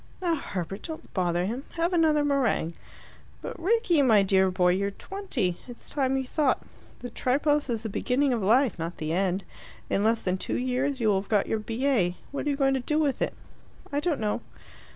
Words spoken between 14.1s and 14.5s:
know."